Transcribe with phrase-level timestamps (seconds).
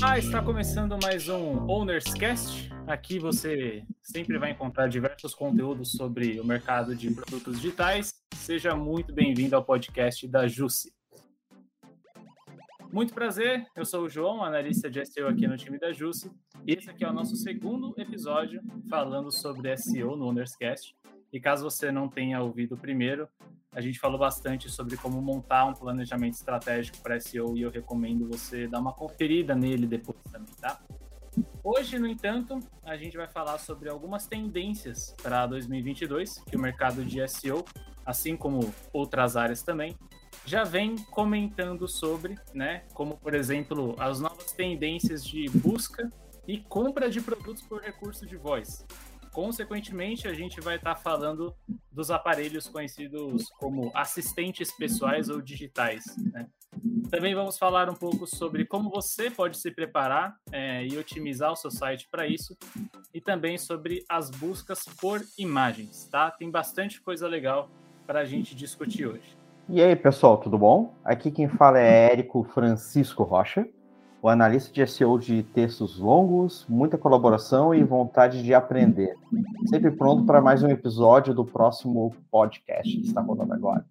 [0.00, 2.70] Olá, está começando mais um Owners Cast.
[2.86, 8.14] Aqui você sempre vai encontrar diversos conteúdos sobre o mercado de produtos digitais.
[8.36, 10.94] Seja muito bem-vindo ao podcast da Jussi.
[12.92, 16.30] Muito prazer, eu sou o João, analista de SEO aqui no time da Jussi.
[16.64, 20.94] E esse aqui é o nosso segundo episódio falando sobre SEO no Owners Cast.
[21.32, 23.28] E caso você não tenha ouvido o primeiro,
[23.78, 28.26] a gente falou bastante sobre como montar um planejamento estratégico para SEO e eu recomendo
[28.26, 30.80] você dar uma conferida nele depois também, tá?
[31.62, 37.04] Hoje, no entanto, a gente vai falar sobre algumas tendências para 2022 que o mercado
[37.04, 37.64] de SEO,
[38.04, 39.96] assim como outras áreas também,
[40.44, 42.82] já vem comentando sobre, né?
[42.94, 46.12] Como, por exemplo, as novas tendências de busca
[46.48, 48.84] e compra de produtos por recurso de voz.
[49.38, 51.54] Consequentemente, a gente vai estar tá falando
[51.92, 56.02] dos aparelhos conhecidos como assistentes pessoais ou digitais.
[56.32, 56.48] Né?
[57.08, 61.56] Também vamos falar um pouco sobre como você pode se preparar é, e otimizar o
[61.56, 62.56] seu site para isso,
[63.14, 66.08] e também sobre as buscas por imagens.
[66.10, 66.32] Tá?
[66.32, 67.70] Tem bastante coisa legal
[68.08, 69.38] para a gente discutir hoje.
[69.68, 70.92] E aí, pessoal, tudo bom?
[71.04, 73.68] Aqui quem fala é Érico Francisco Rocha
[74.20, 79.14] o analista de SEO de textos longos, muita colaboração e vontade de aprender.
[79.66, 83.84] Sempre pronto para mais um episódio do próximo podcast que está rolando agora.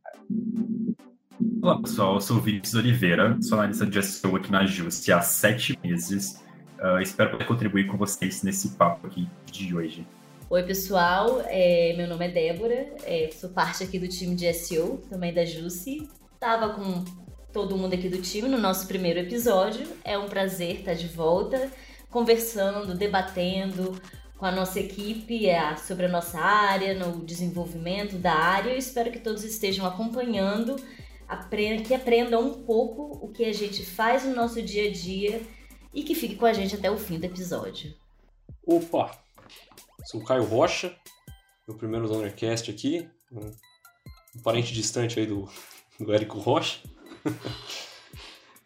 [1.62, 2.16] Olá, pessoal.
[2.16, 6.44] Eu sou o Vinícius Oliveira, sou analista de SEO aqui na Just há sete meses.
[6.80, 10.06] Uh, espero poder contribuir com vocês nesse papo aqui de hoje.
[10.50, 11.42] Oi, pessoal.
[11.46, 15.46] É, meu nome é Débora, é, sou parte aqui do time de SEO, também da
[15.46, 16.10] Jussi.
[16.34, 17.04] Estava com
[17.52, 19.88] todo mundo aqui do time no nosso primeiro episódio.
[20.04, 21.72] É um prazer estar de volta,
[22.10, 24.00] conversando, debatendo
[24.38, 28.72] com a nossa equipe é, sobre a nossa área, no desenvolvimento da área.
[28.72, 30.76] Eu espero que todos estejam acompanhando,
[31.86, 35.42] que aprendam um pouco o que a gente faz no nosso dia a dia
[35.94, 37.94] e que fique com a gente até o fim do episódio.
[38.66, 39.18] Opa!
[40.06, 40.96] Sou o Caio Rocha,
[41.68, 45.50] meu primeiro Donorcast aqui, um parente distante aí do,
[46.00, 46.80] do Érico Rocha.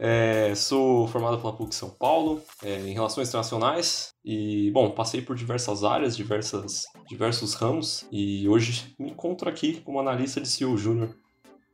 [0.03, 5.35] É, sou formado pela PUC São Paulo é, em Relações Internacionais e, bom, passei por
[5.35, 11.15] diversas áreas, diversas, diversos ramos e hoje me encontro aqui como analista de CEO Júnior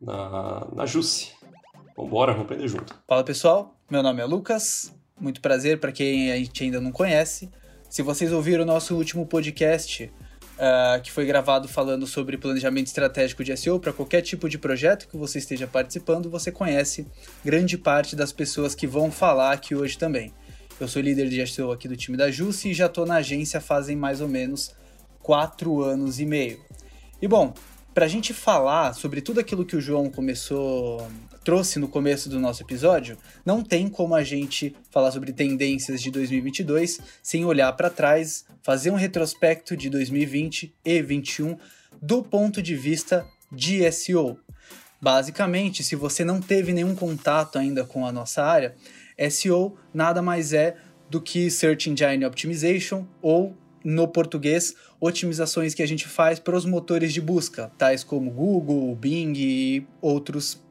[0.02, 1.31] na, na JUSI.
[1.96, 2.94] Vambora, vamos aprender junto.
[3.08, 7.50] Fala pessoal, meu nome é Lucas, muito prazer para quem a gente ainda não conhece.
[7.90, 10.12] Se vocês ouviram o nosso último podcast,
[10.57, 15.07] uh, que foi gravado falando sobre planejamento estratégico de SEO para qualquer tipo de projeto
[15.07, 17.07] que você esteja participando, você conhece
[17.44, 20.34] grande parte das pessoas que vão falar aqui hoje também.
[20.79, 23.59] Eu sou líder de SEO aqui do time da Jusce e já estou na agência
[23.59, 24.75] fazem mais ou menos
[25.22, 26.59] quatro anos e meio.
[27.22, 27.53] E bom,
[27.94, 31.07] para a gente falar sobre tudo aquilo que o João começou
[31.47, 36.12] trouxe no começo do nosso episódio, não tem como a gente falar sobre tendências de
[36.12, 41.57] 2022 sem olhar para trás, fazer um retrospecto de 2020 e 2021
[42.02, 44.38] do ponto de vista de SEO.
[45.02, 48.75] Basicamente, se você não teve nenhum contato ainda com a nossa área,
[49.31, 50.75] SEO nada mais é
[51.09, 53.56] do que Search Engine Optimization ou
[53.86, 58.94] no português, otimizações que a gente faz para os motores de busca, tais como Google,
[58.97, 60.66] Bing e outros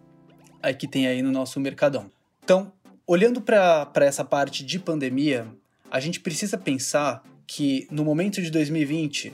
[0.79, 2.11] que tem aí no nosso mercadão.
[2.43, 2.73] Então,
[3.07, 5.47] olhando para essa parte de pandemia,
[5.91, 9.33] a gente precisa pensar que no momento de 2020,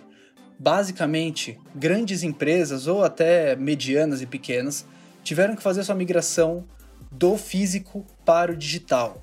[0.59, 4.85] basicamente, grandes empresas ou até medianas e pequenas
[5.25, 6.65] tiveram que fazer sua migração
[7.11, 9.23] do físico para o digital.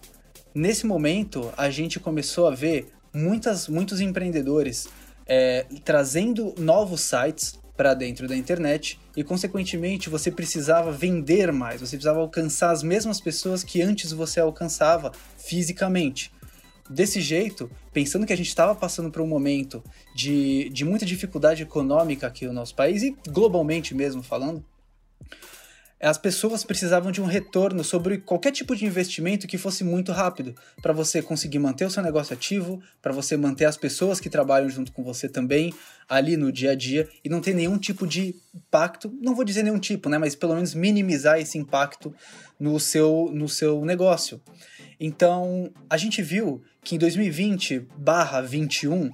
[0.54, 4.88] Nesse momento, a gente começou a ver muitas, muitos empreendedores
[5.26, 11.96] é, trazendo novos sites para dentro da internet e, consequentemente, você precisava vender mais, você
[11.96, 16.30] precisava alcançar as mesmas pessoas que antes você alcançava fisicamente.
[16.90, 19.82] Desse jeito, pensando que a gente estava passando por um momento
[20.14, 24.62] de, de muita dificuldade econômica aqui no nosso país e globalmente mesmo falando,
[26.02, 30.56] as pessoas precisavam de um retorno sobre qualquer tipo de investimento que fosse muito rápido,
[30.82, 34.70] para você conseguir manter o seu negócio ativo, para você manter as pessoas que trabalham
[34.70, 35.74] junto com você também
[36.08, 39.64] ali no dia a dia e não ter nenhum tipo de impacto, não vou dizer
[39.64, 42.16] nenhum tipo, né, mas pelo menos minimizar esse impacto
[42.60, 44.42] no seu no seu negócio.
[45.00, 49.10] Então, a gente viu que em 2020/21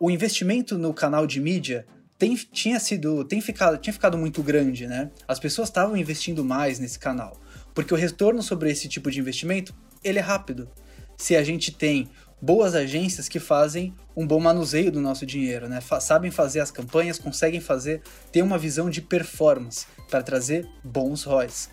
[0.00, 1.86] o investimento no canal de mídia
[2.22, 5.10] tem, tinha sido, tem ficado, tinha ficado muito grande, né?
[5.26, 7.36] As pessoas estavam investindo mais nesse canal,
[7.74, 9.74] porque o retorno sobre esse tipo de investimento,
[10.04, 10.70] ele é rápido.
[11.16, 12.08] Se a gente tem
[12.40, 15.80] boas agências que fazem um bom manuseio do nosso dinheiro, né?
[15.80, 21.24] Fa sabem fazer as campanhas, conseguem fazer, ter uma visão de performance para trazer bons
[21.24, 21.70] ROIs.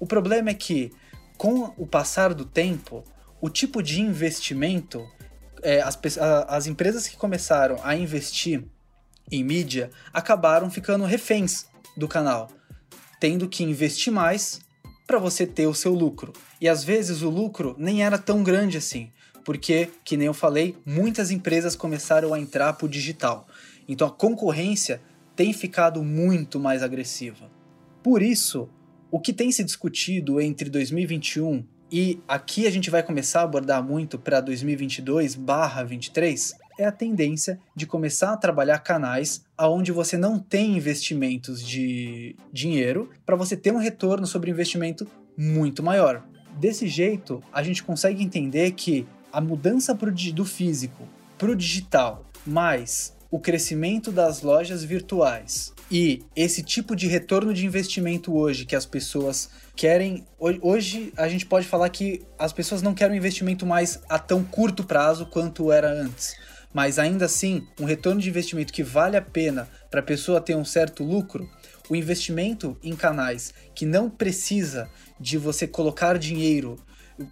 [0.00, 0.90] O problema é que,
[1.38, 3.04] com o passar do tempo,
[3.40, 5.06] o tipo de investimento,
[5.62, 5.96] é, as,
[6.48, 8.64] as empresas que começaram a investir
[9.30, 11.66] em mídia acabaram ficando reféns
[11.96, 12.50] do canal,
[13.20, 14.60] tendo que investir mais
[15.06, 16.32] para você ter o seu lucro.
[16.60, 19.10] E às vezes o lucro nem era tão grande assim,
[19.44, 23.46] porque, que nem eu falei, muitas empresas começaram a entrar para o digital.
[23.86, 25.02] Então a concorrência
[25.36, 27.50] tem ficado muito mais agressiva.
[28.02, 28.68] Por isso,
[29.10, 33.82] o que tem se discutido entre 2021 e aqui a gente vai começar a abordar
[33.82, 40.76] muito para 2022/23 é a tendência de começar a trabalhar canais aonde você não tem
[40.76, 45.06] investimentos de dinheiro para você ter um retorno sobre investimento
[45.36, 46.24] muito maior.
[46.58, 49.96] Desse jeito, a gente consegue entender que a mudança
[50.32, 57.08] do físico para o digital, mais o crescimento das lojas virtuais e esse tipo de
[57.08, 60.24] retorno de investimento hoje que as pessoas querem.
[60.38, 64.44] Hoje a gente pode falar que as pessoas não querem um investimento mais a tão
[64.44, 66.36] curto prazo quanto era antes
[66.74, 70.56] mas ainda assim, um retorno de investimento que vale a pena para a pessoa ter
[70.56, 71.48] um certo lucro,
[71.88, 74.90] o investimento em canais que não precisa
[75.20, 76.76] de você colocar dinheiro,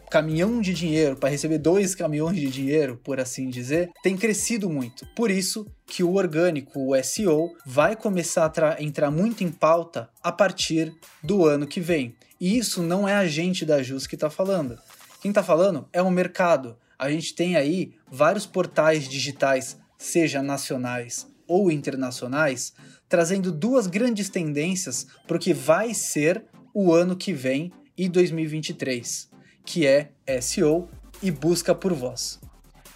[0.09, 5.05] caminhão de dinheiro para receber dois caminhões de dinheiro, por assim dizer, tem crescido muito.
[5.17, 10.31] Por isso que o orgânico, o SEO, vai começar a entrar muito em pauta a
[10.31, 12.15] partir do ano que vem.
[12.41, 14.79] E isso não é a gente da Jus que está falando.
[15.21, 21.26] Quem está falando é o mercado a gente tem aí vários portais digitais, seja nacionais
[21.49, 22.75] ou internacionais,
[23.09, 26.44] trazendo duas grandes tendências para o que vai ser
[26.75, 29.31] o ano que vem e 2023,
[29.64, 30.12] que é
[30.43, 30.88] SEO
[31.23, 32.38] e busca por voz.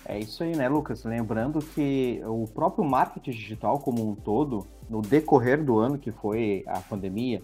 [0.04, 1.02] É isso aí, né, Lucas?
[1.04, 6.62] Lembrando que o próprio marketing digital como um todo, no decorrer do ano que foi
[6.66, 7.42] a pandemia,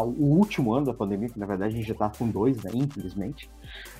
[0.00, 2.70] o último ano da pandemia, que na verdade a gente já está com dois, né,
[2.74, 3.50] infelizmente,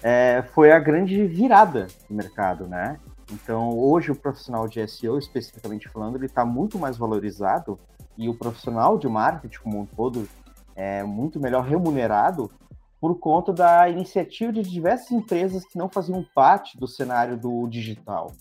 [0.02, 2.98] é, foi a grande virada do mercado, né?
[3.30, 7.78] Então, hoje o profissional de SEO, especificamente falando, ele está muito mais valorizado
[8.16, 10.28] e o profissional de marketing como um todo
[10.74, 12.50] é muito melhor remunerado
[13.00, 18.32] por conta da iniciativa de diversas empresas que não faziam parte do cenário do digital.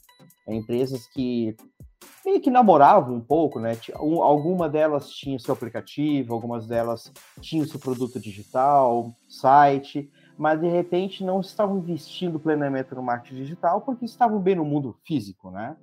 [0.48, 1.56] É, empresas que
[2.26, 3.78] meio que namoravam um pouco, né?
[3.96, 11.24] Alguma delas tinha seu aplicativo, algumas delas tinham seu produto digital, site, mas de repente
[11.24, 15.76] não estavam investindo plenamente no marketing digital porque estavam bem no mundo físico, né?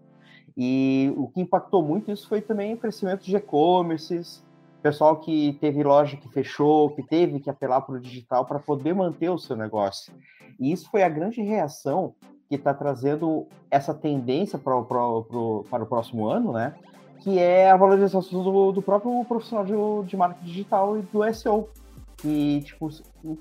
[0.56, 4.44] E o que impactou muito isso foi também o crescimento de e-commerces,
[4.82, 8.94] pessoal que teve loja que fechou, que teve que apelar para o digital para poder
[8.94, 10.12] manter o seu negócio.
[10.58, 12.14] E isso foi a grande reação
[12.48, 16.74] que está trazendo essa tendência para o para o próximo ano, né?
[17.20, 21.68] Que é a valorização do, do próprio profissional de, de marketing digital e do SEO.
[22.16, 22.88] Que, tipo,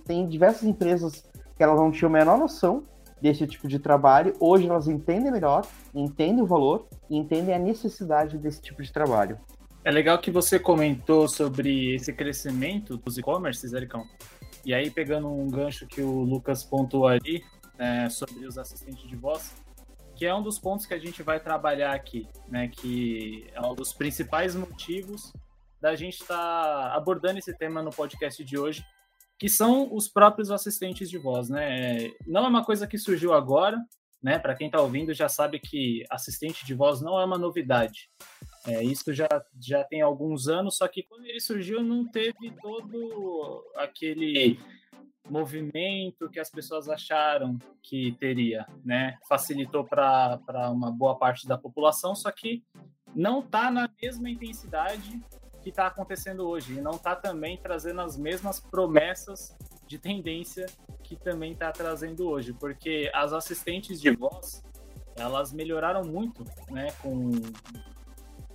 [0.06, 1.24] tem diversas empresas
[1.56, 2.84] que elas não tinham a menor noção
[3.22, 4.34] desse tipo de trabalho.
[4.40, 9.40] Hoje elas entendem melhor, entendem o valor e entendem a necessidade desse tipo de trabalho.
[9.84, 14.04] É legal que você comentou sobre esse crescimento dos e-commerces, Ericão.
[14.66, 17.42] E aí, pegando um gancho que o Lucas pontuou ali,
[17.78, 19.56] é, sobre os assistentes de voz,
[20.16, 22.68] que é um dos pontos que a gente vai trabalhar aqui, né?
[22.68, 25.32] Que é um dos principais motivos
[25.80, 28.84] da gente estar tá abordando esse tema no podcast de hoje,
[29.38, 32.12] que são os próprios assistentes de voz, né?
[32.26, 33.78] Não é uma coisa que surgiu agora,
[34.22, 34.40] né?
[34.40, 38.10] Para quem está ouvindo já sabe que assistente de voz não é uma novidade.
[38.66, 39.28] É, isso já,
[39.62, 44.60] já tem alguns anos, só que quando ele surgiu não teve todo aquele
[45.30, 49.18] movimento que as pessoas acharam que teria, né?
[49.28, 50.40] Facilitou para
[50.72, 52.64] uma boa parte da população, só que
[53.16, 55.22] não está na mesma intensidade
[55.62, 59.58] que está acontecendo hoje e não está também trazendo as mesmas promessas
[59.88, 60.66] de tendência
[61.04, 64.64] que também está trazendo hoje, porque as assistentes de voz
[65.16, 67.32] elas melhoraram muito, né, com,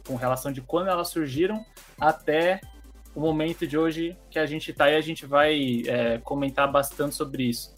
[0.07, 1.64] com relação de quando elas surgiram
[1.99, 2.61] até
[3.14, 7.14] o momento de hoje que a gente está e a gente vai é, comentar bastante
[7.14, 7.75] sobre isso.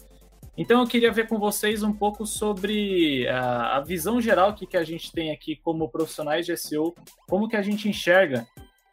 [0.57, 4.77] Então eu queria ver com vocês um pouco sobre a, a visão geral que, que
[4.77, 6.95] a gente tem aqui como profissionais de SEO,
[7.27, 8.47] como que a gente enxerga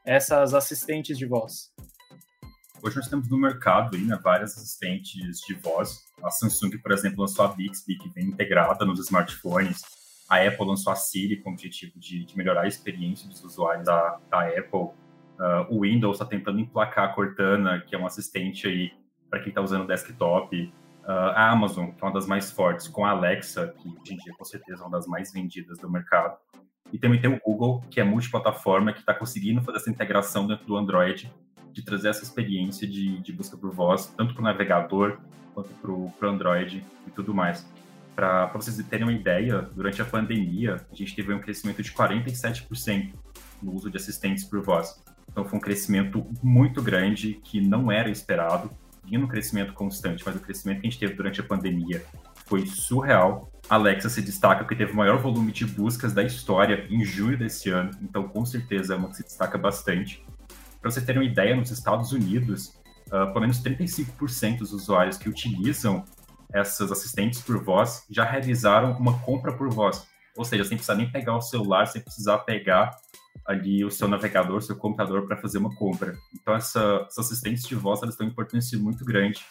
[0.04, 1.70] essas assistentes de voz.
[2.82, 6.00] Hoje nós temos no mercado aí, né, várias assistentes de voz.
[6.20, 9.82] A Samsung, por exemplo, lançou a Bixby, que vem integrada nos smartphones.
[10.28, 13.87] A Apple lançou a Siri com o objetivo de, de melhorar a experiência dos usuários
[13.87, 14.90] da, da Apple.
[15.42, 18.92] Uh, o Windows está tentando emplacar a Cortana, que é um assistente aí
[19.28, 20.72] para quem está usando desktop.
[21.02, 24.16] Uh, a Amazon, que é uma das mais fortes, com a Alexa, que hoje em
[24.18, 26.37] dia com certeza é uma das mais vendidas do mercado.
[26.92, 30.64] E também tem o Google, que é multiplataforma, que está conseguindo fazer essa integração dentro
[30.64, 31.32] do Android,
[31.72, 35.18] de trazer essa experiência de, de busca por voz, tanto para o navegador
[35.54, 37.66] quanto para o Android e tudo mais.
[38.14, 43.12] Para vocês terem uma ideia, durante a pandemia, a gente teve um crescimento de 47%
[43.61, 45.02] no uso de assistentes por voz.
[45.32, 48.70] Então foi um crescimento muito grande que não era esperado,
[49.04, 52.04] vinha no crescimento constante, mas o crescimento que a gente teve durante a pandemia
[52.46, 53.50] foi surreal.
[53.68, 57.36] A Alexa se destaca porque teve o maior volume de buscas da história em junho
[57.38, 60.24] desse ano, então com certeza é uma que se destaca bastante.
[60.80, 65.28] Para vocês terem uma ideia, nos Estados Unidos, uh, pelo menos 35% dos usuários que
[65.28, 66.04] utilizam
[66.52, 70.06] essas assistentes por voz já realizaram uma compra por voz.
[70.36, 72.90] Ou seja, sem precisar nem pegar o celular, sem precisar pegar
[73.46, 76.16] ali o seu navegador, seu computador para fazer uma compra.
[76.34, 79.44] Então, essa, essas assistentes de voz elas têm uma importância muito grande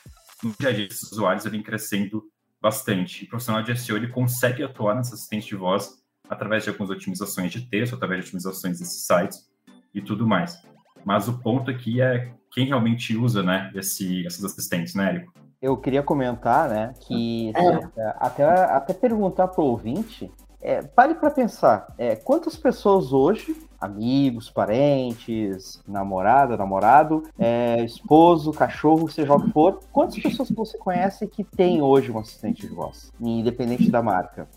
[0.44, 2.24] no dia a dia desses usuários, vem crescendo
[2.62, 3.24] bastante.
[3.24, 6.90] E o profissional de SEO ele consegue atuar nessas assistentes de voz através de algumas
[6.90, 9.50] otimizações de texto, através de otimizações desses sites
[9.94, 10.58] e tudo mais.
[11.04, 15.34] Mas o ponto aqui é quem realmente usa né, esse, essas assistentes, né, Érico?
[15.62, 18.14] Eu queria comentar, né, que é.
[18.18, 24.50] até, até perguntar para o ouvinte, é, pare para pensar, é, quantas pessoas hoje, amigos,
[24.50, 31.44] parentes, namorada, namorado, é, esposo, cachorro, seja o que for, quantas pessoas você conhece que
[31.44, 34.48] tem hoje um assistente de voz, independente da marca?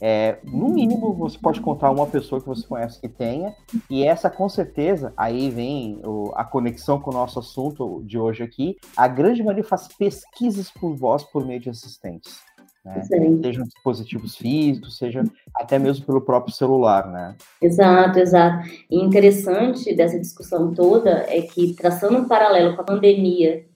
[0.00, 3.54] É, no mínimo, você pode contar uma pessoa que você conhece que tenha,
[3.90, 8.42] e essa com certeza, aí vem o, a conexão com o nosso assunto de hoje
[8.42, 8.76] aqui.
[8.96, 12.47] A grande maioria faz pesquisas por voz por meio de assistentes.
[12.88, 13.02] Né?
[13.42, 15.22] Sejam dispositivos físicos, seja
[15.54, 17.36] até mesmo pelo próprio celular, né?
[17.60, 18.68] Exato, exato.
[18.90, 23.66] E interessante dessa discussão toda é que, traçando um paralelo com a pandemia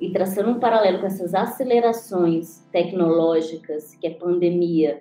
[0.00, 5.00] e traçando um paralelo com essas acelerações tecnológicas que a pandemia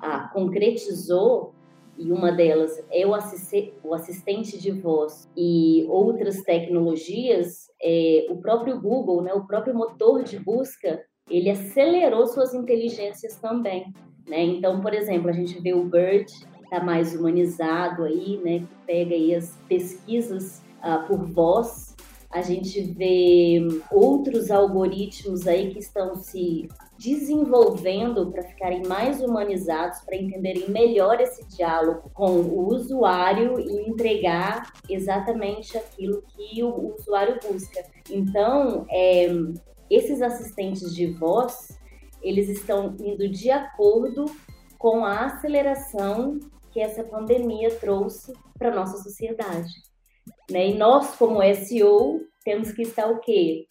[0.00, 1.54] a concretizou,
[1.98, 9.22] e uma delas é o assistente de voz e outras tecnologias, é, o próprio Google,
[9.22, 13.92] né, o próprio motor de busca, ele acelerou suas inteligências também.
[14.26, 14.42] Né?
[14.42, 16.30] Então, por exemplo, a gente vê o Bird,
[16.62, 21.96] está mais humanizado aí, né, que pega aí as pesquisas uh, por voz.
[22.30, 26.68] A gente vê outros algoritmos aí que estão se
[26.98, 34.70] desenvolvendo para ficarem mais humanizados, para entenderem melhor esse diálogo com o usuário e entregar
[34.90, 37.82] exatamente aquilo que o usuário busca.
[38.10, 39.28] Então, é,
[39.90, 41.78] esses assistentes de voz,
[42.22, 44.26] eles estão indo de acordo
[44.78, 46.38] com a aceleração
[46.70, 49.72] que essa pandemia trouxe para nossa sociedade.
[50.50, 50.68] Né?
[50.68, 53.66] E nós, como SEO, temos que estar o quê?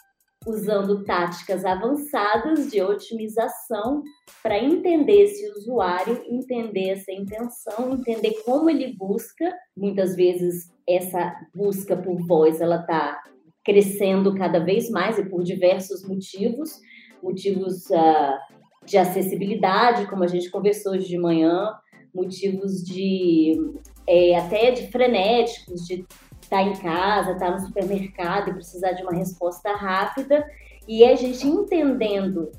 [0.46, 4.02] usando táticas avançadas de otimização
[4.42, 9.54] para entender esse usuário, entender essa intenção, entender como ele busca.
[9.76, 13.22] Muitas vezes essa busca por voz ela está
[13.68, 16.80] crescendo cada vez mais e por diversos motivos,
[17.22, 21.76] motivos uh, de acessibilidade, como a gente conversou hoje de manhã,
[22.16, 23.60] motivos de
[24.08, 26.06] é, até de frenéticos, de
[26.42, 30.48] está em casa, está no supermercado e precisar de uma resposta rápida,
[30.88, 32.50] e a gente entendendo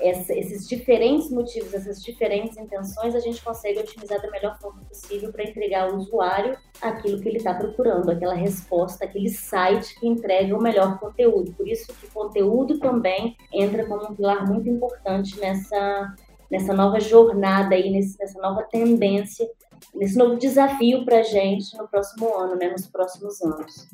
[0.00, 5.32] essa, esses diferentes motivos, essas diferentes intenções, a gente consegue otimizar da melhor forma possível
[5.32, 10.56] para entregar ao usuário aquilo que ele está procurando, aquela resposta, aquele site que entrega
[10.56, 11.52] o melhor conteúdo.
[11.52, 16.14] Por isso que conteúdo também entra como um pilar muito importante nessa,
[16.50, 19.48] nessa nova jornada aí, nessa nova tendência
[19.94, 23.88] nesse novo desafio para a gente no próximo ano, né, nos próximos anos.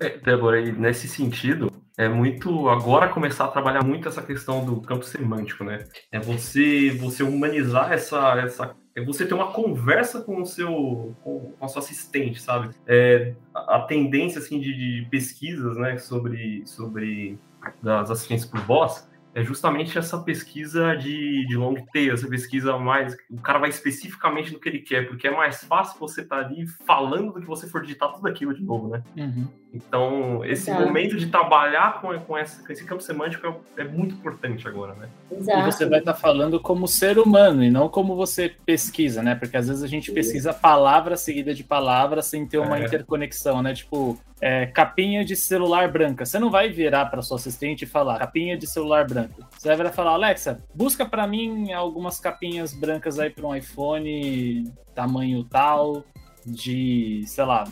[0.00, 4.80] É, Débora, e nesse sentido, é muito agora começar a trabalhar muito essa questão do
[4.80, 5.84] campo semântico, né?
[6.12, 11.54] É você você humanizar essa essa é você ter uma conversa com o seu com,
[11.60, 12.72] a sua assistente, sabe?
[12.86, 17.36] É, a, tendência assim de, de, pesquisas, né, sobre sobre
[17.82, 23.16] das assistentes por voz é justamente essa pesquisa de, de long tail, essa pesquisa mais.
[23.30, 26.46] O cara vai especificamente no que ele quer, porque é mais fácil você estar tá
[26.46, 29.02] ali falando do que você for digitar tudo aquilo de novo, né?
[29.16, 29.46] Uhum.
[29.72, 30.86] Então, esse Exato.
[30.86, 34.94] momento de trabalhar com, com, esse, com esse campo semântico é, é, muito importante agora,
[34.94, 35.08] né?
[35.30, 35.60] Exato.
[35.60, 39.36] E você vai estar tá falando como ser humano e não como você pesquisa, né?
[39.36, 42.86] Porque às vezes a gente pesquisa palavra seguida de palavra sem ter uma é.
[42.86, 43.72] interconexão, né?
[43.74, 46.24] Tipo, é, capinha de celular branca.
[46.24, 49.46] Você não vai virar para sua assistente e falar capinha de celular branca.
[49.56, 55.44] Você vai falar, Alexa, busca para mim algumas capinhas brancas aí para um iPhone tamanho
[55.44, 56.04] tal,
[56.44, 57.64] de, sei lá,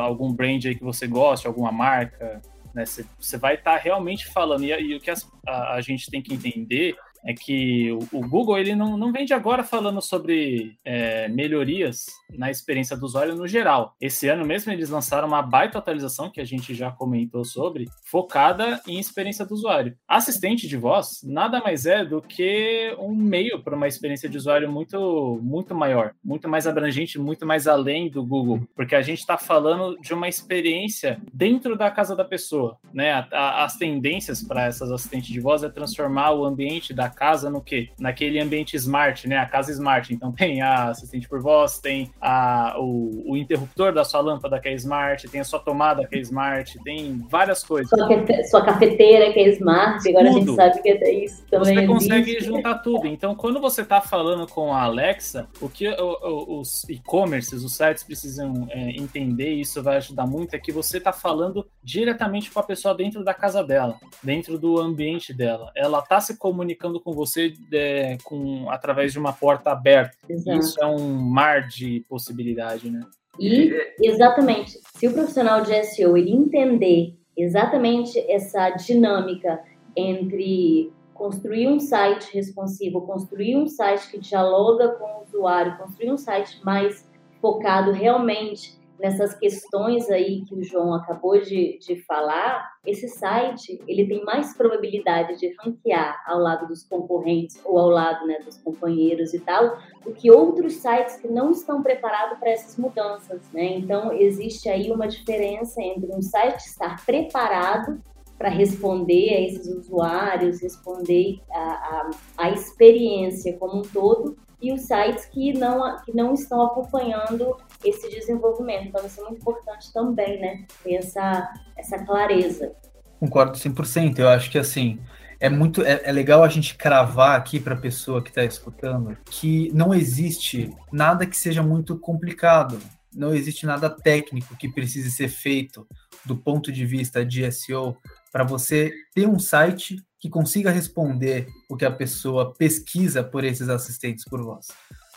[0.00, 2.40] algum brand aí que você goste, alguma marca.
[2.74, 2.84] Né?
[2.84, 4.64] Você, vai estar tá realmente falando.
[4.64, 6.96] E, e o que a, a gente tem que entender
[7.26, 12.50] é que o, Google ele não, não vem de agora falando sobre é, melhorias na
[12.50, 13.94] experiência do usuário no geral.
[14.00, 18.80] Esse ano mesmo eles lançaram uma baita atualização que a gente já comentou sobre, focada
[18.86, 19.96] em experiência do usuário.
[20.06, 24.70] Assistente de voz nada mais é do que um meio para uma experiência de usuário
[24.70, 29.36] muito, muito maior, muito mais abrangente, muito mais além do Google, porque a gente está
[29.36, 33.12] falando de uma experiência dentro da casa da pessoa, né?
[33.12, 37.50] A, a, as tendências para essas assistentes de voz é transformar o ambiente da casa
[37.50, 37.88] no quê?
[37.98, 39.38] Naquele ambiente smart, né?
[39.38, 40.12] A casa smart.
[40.12, 44.68] Então tem a assistente por voz, tem a, o, o interruptor da sua lâmpada que
[44.68, 47.88] é smart, tem a sua tomada que é smart, tem várias coisas.
[47.88, 50.36] Sua, sua cafeteira que é smart, agora tudo.
[50.36, 51.74] a gente sabe que é isso também.
[51.74, 53.06] Você consegue juntar tudo.
[53.06, 58.66] Então, quando você está falando com a Alexa, o que os e-commerces, os sites precisam
[58.70, 62.62] é, entender, e isso vai ajudar muito, é que você está falando diretamente com a
[62.62, 65.70] pessoa dentro da casa dela, dentro do ambiente dela.
[65.74, 70.16] Ela está se comunicando com você é, com, através de uma porta aberta.
[70.28, 70.58] Exato.
[70.58, 73.00] Isso é um mar de possibilidade, né?
[73.38, 73.72] E,
[74.02, 79.62] exatamente, se o profissional de SEO ele entender exatamente essa dinâmica
[79.94, 86.16] entre construir um site responsivo, construir um site que dialoga com o usuário, construir um
[86.16, 87.08] site mais
[87.40, 94.06] focado realmente nessas questões aí que o João acabou de, de falar, esse site ele
[94.06, 99.34] tem mais probabilidade de ranquear ao lado dos concorrentes ou ao lado né, dos companheiros
[99.34, 103.40] e tal, do que outros sites que não estão preparados para essas mudanças.
[103.52, 103.76] Né?
[103.76, 108.00] Então, existe aí uma diferença entre um site estar preparado
[108.38, 114.36] para responder a esses usuários, responder a, a, a, experiência como um todo
[114.66, 118.88] e os sites que não, que não estão acompanhando esse desenvolvimento.
[118.88, 120.64] Então, isso é muito importante também, né?
[120.82, 122.72] Ter essa, essa clareza.
[123.20, 124.18] Concordo 100%.
[124.18, 124.98] Eu acho que, assim,
[125.38, 129.16] é muito é, é legal a gente cravar aqui para a pessoa que está escutando
[129.26, 132.78] que não existe nada que seja muito complicado.
[133.14, 135.86] Não existe nada técnico que precise ser feito
[136.24, 137.96] do ponto de vista de SEO
[138.32, 139.96] para você ter um site
[140.26, 144.66] que consiga responder o que a pessoa pesquisa por esses assistentes por voz.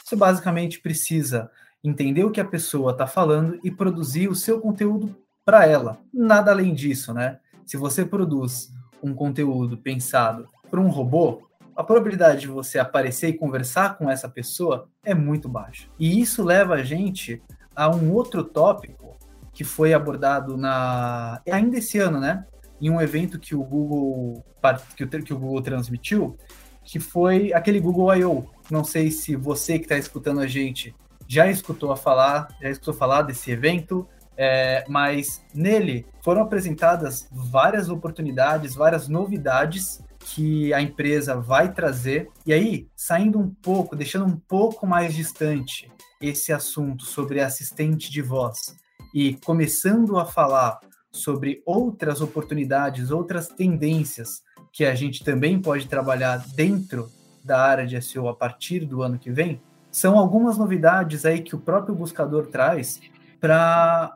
[0.05, 1.49] Você basicamente precisa
[1.83, 5.99] entender o que a pessoa está falando e produzir o seu conteúdo para ela.
[6.13, 7.39] Nada além disso, né?
[7.65, 11.41] Se você produz um conteúdo pensado para um robô,
[11.75, 15.87] a probabilidade de você aparecer e conversar com essa pessoa é muito baixa.
[15.97, 17.41] E isso leva a gente
[17.75, 19.17] a um outro tópico
[19.53, 22.45] que foi abordado na ainda esse ano, né?
[22.81, 24.43] Em um evento que o Google
[25.23, 26.37] que o, Google transmitiu,
[26.83, 28.45] que foi aquele Google I.O.
[28.69, 30.93] Não sei se você que está escutando a gente
[31.27, 37.89] já escutou a falar, já escutou falar desse evento, é, mas nele foram apresentadas várias
[37.89, 42.29] oportunidades, várias novidades que a empresa vai trazer.
[42.45, 48.21] E aí, saindo um pouco, deixando um pouco mais distante esse assunto sobre assistente de
[48.21, 48.75] voz
[49.13, 50.79] e começando a falar
[51.11, 57.09] sobre outras oportunidades, outras tendências que a gente também pode trabalhar dentro
[57.43, 61.55] da área de SEO a partir do ano que vem, são algumas novidades aí que
[61.55, 63.01] o próprio buscador traz
[63.39, 64.15] para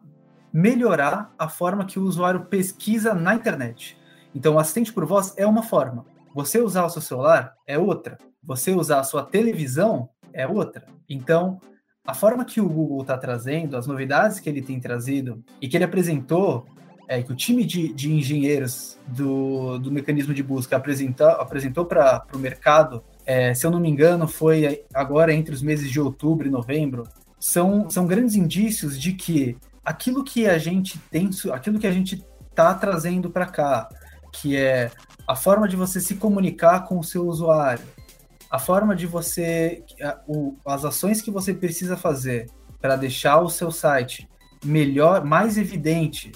[0.52, 3.98] melhorar a forma que o usuário pesquisa na internet.
[4.36, 6.06] Então, o assistente por voz é uma forma.
[6.34, 8.18] Você usar o seu celular é outra.
[8.44, 10.86] Você usar a sua televisão é outra.
[11.10, 11.60] Então,
[12.06, 15.78] a forma que o Google está trazendo, as novidades que ele tem trazido e que
[15.78, 16.68] ele apresentou,
[17.08, 22.26] é, que o time de, de engenheiros do, do mecanismo de busca apresentou, apresentou para
[22.34, 26.48] o mercado é, se eu não me engano, foi agora entre os meses de outubro
[26.48, 27.08] e novembro,
[27.40, 32.24] são, são grandes indícios de que aquilo que a gente tem, aquilo que a gente
[32.50, 33.90] está trazendo para cá,
[34.32, 34.92] que é
[35.28, 37.86] a forma de você se comunicar com o seu usuário,
[38.50, 39.84] a forma de você,
[40.66, 44.30] as ações que você precisa fazer para deixar o seu site
[44.64, 46.32] melhor, mais evidente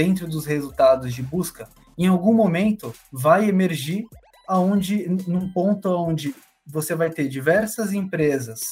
[0.00, 4.06] dentro dos resultados de busca, em algum momento vai emergir
[4.48, 6.34] aonde num ponto onde
[6.66, 8.62] você vai ter diversas empresas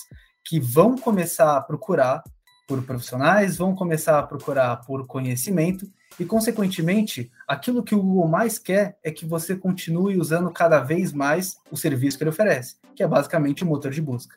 [0.43, 2.25] que vão começar a procurar
[2.67, 5.87] por profissionais, vão começar a procurar por conhecimento
[6.19, 11.13] e, consequentemente, aquilo que o Google mais quer é que você continue usando cada vez
[11.13, 14.35] mais o serviço que ele oferece, que é basicamente o motor de busca.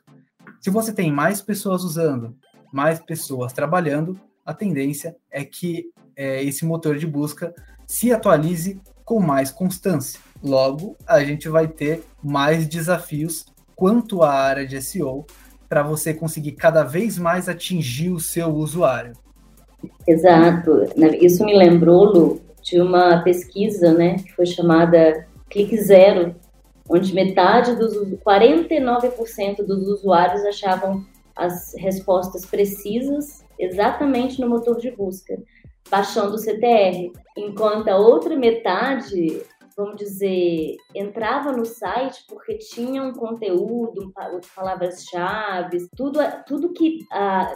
[0.60, 2.36] Se você tem mais pessoas usando,
[2.70, 5.90] mais pessoas trabalhando, a tendência é que
[6.22, 7.52] é, esse motor de busca
[7.88, 10.20] se atualize com mais constância.
[10.44, 15.26] Logo, a gente vai ter mais desafios quanto à área de SEO
[15.68, 19.14] para você conseguir cada vez mais atingir o seu usuário.
[20.08, 20.84] Exato.
[21.20, 26.36] Isso me lembrou, Lu, de uma pesquisa né, que foi chamada Clique Zero,
[26.88, 31.04] onde metade dos 49% dos usuários achavam
[31.36, 35.38] as respostas precisas exatamente no motor de busca,
[35.92, 39.44] baixando o CTR, enquanto a outra metade
[39.76, 44.14] vamos dizer, entrava no site porque tinha um conteúdo,
[44.56, 47.00] palavras-chave, tudo, tudo que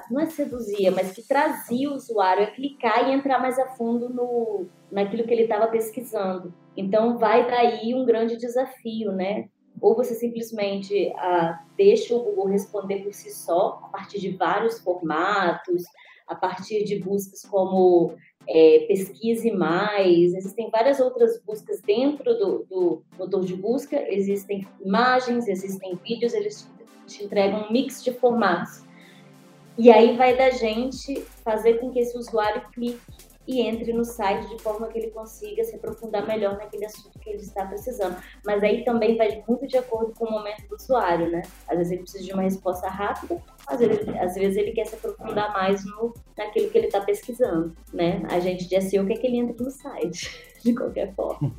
[0.10, 4.10] não é seduzia, mas que trazia o usuário a clicar e entrar mais a fundo
[4.10, 6.54] no, naquilo que ele estava pesquisando.
[6.76, 9.48] Então, vai daí um grande desafio, né?
[9.80, 14.80] Ou você simplesmente uh, deixa o Google responder por si só, a partir de vários
[14.80, 15.84] formatos,
[16.28, 18.16] a partir de buscas como
[18.48, 25.48] é, pesquise mais, existem várias outras buscas dentro do, do, motor de busca, existem imagens,
[25.48, 26.70] existem vídeos, eles
[27.08, 28.84] te entregam um mix de formatos.
[29.78, 33.00] E aí vai da gente fazer com que esse usuário clique
[33.48, 37.30] e entre no site de forma que ele consiga se aprofundar melhor naquele assunto que
[37.30, 38.18] ele está precisando.
[38.46, 41.42] Mas aí também vai muito de acordo com o momento do usuário, né?
[41.68, 44.96] Às vezes ele precisa de uma resposta rápida, às vezes, às vezes ele quer se
[44.96, 48.24] aprofundar mais no, naquilo que ele está pesquisando, né?
[48.30, 50.30] A gente de SEO quer que ele entre no site,
[50.64, 51.54] de qualquer forma.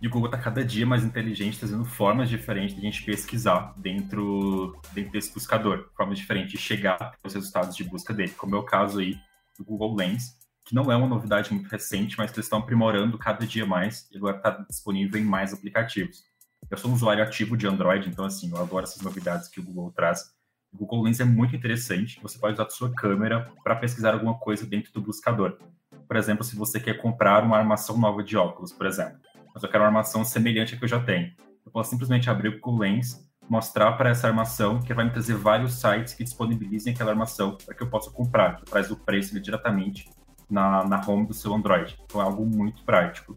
[0.00, 3.72] E o Google está cada dia mais inteligente, trazendo formas diferentes de a gente pesquisar
[3.76, 8.58] dentro, dentro desse buscador, formas diferentes de chegar aos resultados de busca dele, como é
[8.58, 9.14] o caso aí
[9.56, 13.18] do Google Lens, que não é uma novidade muito recente, mas que eles estão aprimorando
[13.18, 16.24] cada dia mais e agora está disponível em mais aplicativos.
[16.70, 19.62] Eu sou um usuário ativo de Android, então assim, eu adoro essas novidades que o
[19.62, 20.32] Google traz.
[20.72, 24.38] O Google Lens é muito interessante, você pode usar a sua câmera para pesquisar alguma
[24.38, 25.58] coisa dentro do buscador.
[26.06, 29.18] Por exemplo, se você quer comprar uma armação nova de óculos, por exemplo,
[29.52, 31.32] mas eu quero uma armação semelhante à que eu já tenho.
[31.64, 35.34] Eu posso simplesmente abrir o Google Lens, mostrar para essa armação, que vai me trazer
[35.34, 39.38] vários sites que disponibilizem aquela armação para que eu possa comprar, que traz o preço
[39.38, 40.08] diretamente
[40.52, 41.98] na, na home do seu Android.
[42.04, 43.34] Então é algo muito prático.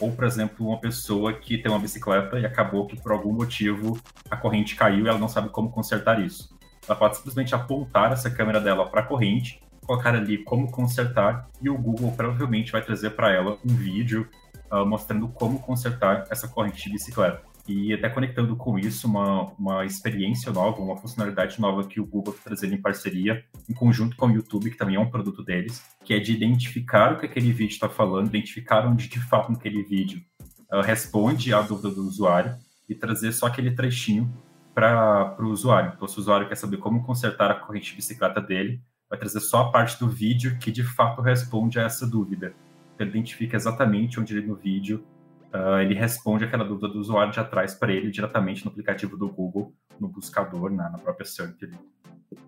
[0.00, 3.98] Ou, por exemplo, uma pessoa que tem uma bicicleta e acabou que por algum motivo
[4.30, 6.56] a corrente caiu e ela não sabe como consertar isso.
[6.86, 11.68] Ela pode simplesmente apontar essa câmera dela para a corrente, colocar ali como consertar e
[11.68, 14.28] o Google provavelmente vai trazer para ela um vídeo
[14.70, 17.47] uh, mostrando como consertar essa corrente de bicicleta.
[17.68, 22.32] E até conectando com isso, uma, uma experiência nova, uma funcionalidade nova que o Google
[22.32, 25.84] está trazendo em parceria, em conjunto com o YouTube, que também é um produto deles,
[26.02, 29.82] que é de identificar o que aquele vídeo está falando, identificar onde de fato naquele
[29.82, 30.22] vídeo
[30.72, 32.56] uh, responde à dúvida do usuário
[32.88, 34.32] e trazer só aquele trechinho
[34.74, 35.92] para o usuário.
[35.94, 39.40] Então, se o usuário quer saber como consertar a corrente de bicicleta dele, vai trazer
[39.40, 42.54] só a parte do vídeo que de fato responde a essa dúvida.
[42.94, 45.04] Então, ele identifica exatamente onde ele no vídeo
[45.54, 49.28] uh, ele responde aquela dúvida do usuário já traz para ele diretamente no aplicativo do
[49.28, 51.70] Google, no buscador, na, na própria search.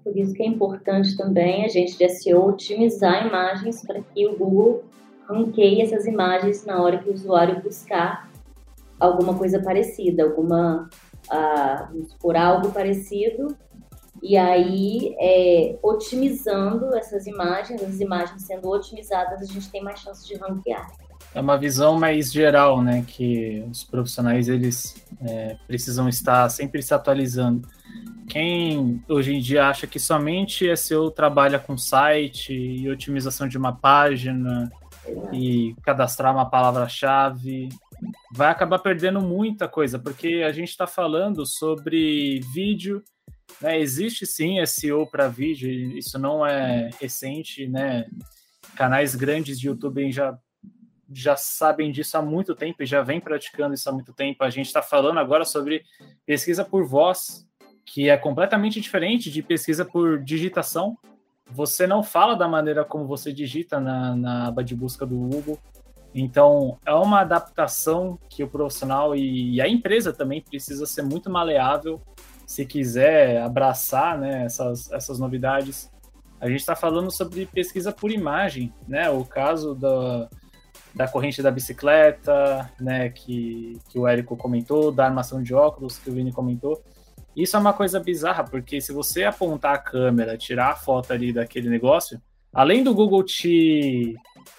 [0.04, 4.36] Por isso que é importante também a gente de SEO otimizar imagens para que o
[4.36, 4.84] Google
[5.28, 8.30] ranqueie essas imagens na hora que o usuário buscar
[8.98, 10.88] alguma coisa parecida, alguma
[11.32, 13.56] uh, por algo parecido
[14.22, 20.26] e aí é, otimizando essas imagens, as imagens sendo otimizadas, a gente tem mais chance
[20.26, 20.86] de ranquear
[21.35, 23.05] é uma visão mais geral, né?
[23.07, 27.69] Que os profissionais eles é, precisam estar sempre se atualizando.
[28.29, 33.73] Quem hoje em dia acha que somente SEO trabalha com site e otimização de uma
[33.73, 34.71] página
[35.33, 37.69] e cadastrar uma palavra-chave
[38.33, 43.03] vai acabar perdendo muita coisa, porque a gente está falando sobre vídeo.
[43.61, 43.81] Né?
[43.81, 48.07] Existe sim SEO para vídeo, isso não é recente, né?
[48.77, 50.38] Canais grandes de YouTube já
[51.12, 54.44] já sabem disso há muito tempo e já vem praticando isso há muito tempo.
[54.44, 55.83] A gente está falando agora sobre
[56.25, 57.46] pesquisa por voz,
[57.85, 60.96] que é completamente diferente de pesquisa por digitação.
[61.51, 65.59] Você não fala da maneira como você digita na, na aba de busca do Google.
[66.14, 71.31] Então, é uma adaptação que o profissional e, e a empresa também precisa ser muito
[71.31, 72.01] maleável
[72.46, 75.90] se quiser abraçar né, essas, essas novidades.
[76.40, 79.09] A gente está falando sobre pesquisa por imagem, né?
[79.11, 80.29] O caso da,
[80.94, 86.11] da corrente da bicicleta, né, que, que o Érico comentou, da armação de óculos, que
[86.11, 86.83] o Vini comentou.
[87.37, 91.33] Isso é uma coisa bizarra, porque se você apontar a câmera, tirar a foto ali
[91.33, 92.20] daquele negócio,
[92.53, 94.16] além do Google te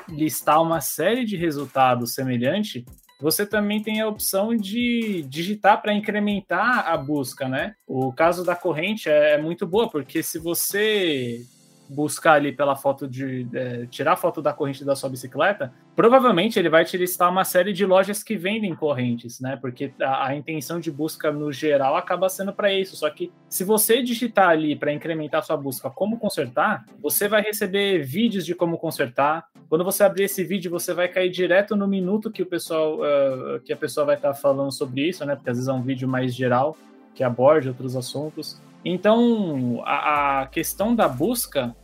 [0.07, 2.83] listar uma série de resultados semelhantes,
[3.19, 7.75] você também tem a opção de digitar para incrementar a busca, né?
[7.85, 11.45] O caso da corrente é, é muito boa, porque se você
[11.91, 13.47] buscar ali pela foto de.
[13.53, 17.43] É, tirar a foto da corrente da sua bicicleta, provavelmente ele vai te listar uma
[17.43, 19.55] série de lojas que vendem correntes, né?
[19.55, 22.95] Porque a, a intenção de busca no geral acaba sendo para isso.
[22.95, 27.99] Só que se você digitar ali para incrementar sua busca como consertar, você vai receber
[27.99, 32.31] vídeos de como consertar, quando você abrir esse vídeo, você vai cair direto no minuto
[32.31, 35.35] que o pessoal, uh, que a pessoa vai estar falando sobre isso, né?
[35.35, 36.75] Porque às vezes é um vídeo mais geral
[37.13, 38.59] que aborde outros assuntos.
[38.83, 41.75] Então, a, a questão da busca,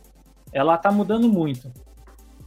[0.52, 1.72] ela está mudando muito.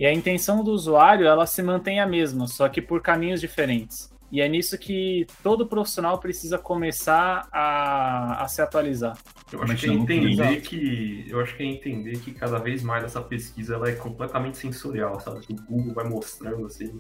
[0.02, 4.12] E a intenção do usuário, ela se mantém a mesma, só que por caminhos diferentes.
[4.32, 9.16] E é nisso que todo profissional precisa começar a, a se atualizar.
[9.54, 13.04] Eu acho que é entender que eu acho que é entender que cada vez mais
[13.04, 15.46] essa pesquisa ela é completamente sensorial, sabe?
[15.52, 17.00] O Google vai mostrando assim.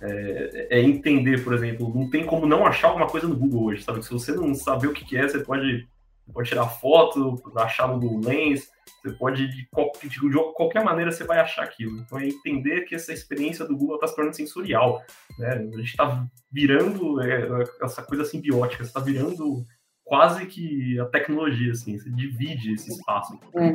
[0.00, 3.82] É, é, entender, por exemplo, não tem como não achar alguma coisa no Google hoje,
[3.82, 4.00] sabe?
[4.04, 5.88] Se você não saber o que é, você pode,
[6.32, 8.68] pode tirar foto, achar no Lens,
[9.02, 9.68] você pode, de,
[10.54, 11.98] qualquer, maneira, você vai achar aquilo.
[12.00, 15.02] Então, é entender que essa experiência do Google está se tornando sensorial.
[15.38, 15.50] Né?
[15.50, 19.64] A gente está virando é, essa coisa simbiótica, está virando
[20.04, 23.38] quase que a tecnologia, assim, você divide esse espaço.
[23.54, 23.68] É,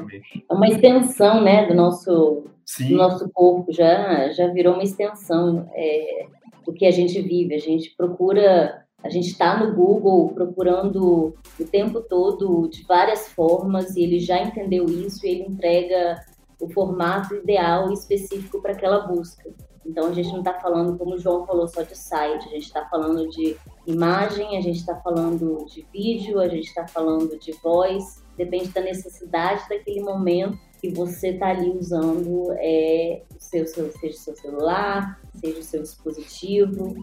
[0.50, 2.46] é uma extensão, né, do nosso,
[2.80, 6.28] do nosso corpo, já, já virou uma extensão é,
[6.66, 7.54] do que a gente vive.
[7.54, 13.96] A gente procura a gente está no Google procurando o tempo todo de várias formas
[13.96, 16.24] e ele já entendeu isso e ele entrega
[16.60, 19.54] o formato ideal e específico para aquela busca.
[19.86, 22.68] Então a gente não está falando, como o João falou, só de site, a gente
[22.68, 27.52] está falando de imagem, a gente está falando de vídeo, a gente está falando de
[27.62, 34.16] voz, depende da necessidade daquele momento que você está ali usando é, seu, seu, seja
[34.16, 36.96] o seu celular, seja o seu dispositivo.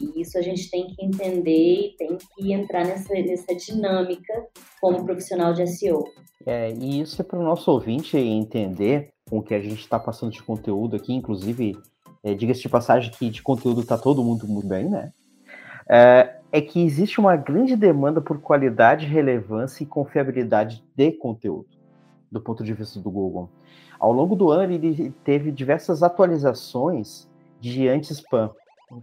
[0.00, 1.50] E isso a gente tem que entender
[1.90, 4.46] e tem que entrar nessa, nessa dinâmica
[4.80, 6.04] como profissional de SEO.
[6.46, 9.98] É, e isso é para o nosso ouvinte entender com o que a gente está
[9.98, 11.76] passando de conteúdo aqui, inclusive,
[12.22, 15.12] é, diga-se de passagem que de conteúdo está todo mundo muito bem, né?
[15.90, 21.68] É, é que existe uma grande demanda por qualidade, relevância e confiabilidade de conteúdo,
[22.30, 23.50] do ponto de vista do Google.
[23.98, 27.28] Ao longo do ano, ele teve diversas atualizações
[27.60, 28.50] de anti-spam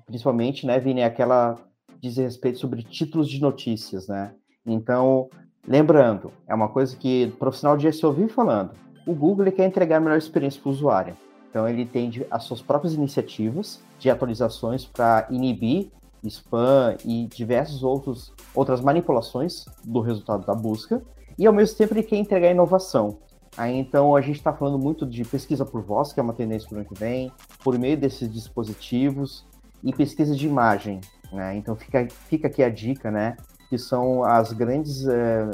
[0.06, 1.58] principalmente, né, Vini, é aquela
[2.02, 4.34] diz respeito sobre títulos de notícias, né?
[4.65, 5.30] Então,
[5.67, 8.71] lembrando, é uma coisa que o profissional de SEO vive falando.
[9.06, 11.17] O Google quer entregar a melhor experiência para o usuário.
[11.50, 15.91] Então, ele tem as suas próprias iniciativas de atualizações para inibir
[16.24, 21.02] spam e diversas outros, outras manipulações do resultado da busca.
[21.38, 23.19] E, ao mesmo tempo, ele quer entregar inovação.
[23.58, 26.67] Aí, então, a gente está falando muito de pesquisa por voz, que é uma tendência
[26.67, 27.32] para o ano que vem,
[27.63, 29.45] por meio desses dispositivos,
[29.86, 31.00] e pesquisa de imagem.
[31.32, 31.56] Né?
[31.56, 33.38] Então fica, fica aqui a dica, né?
[33.69, 35.52] Que são as grandes, uh,